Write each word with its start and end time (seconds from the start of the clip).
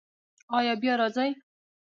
ایا 0.57 0.73
بیا 0.81 0.93
راځئ؟ 1.01 1.29